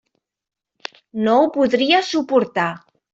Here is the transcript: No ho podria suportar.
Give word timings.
No 1.27 1.35
ho 1.41 1.51
podria 1.57 1.99
suportar. 2.09 2.67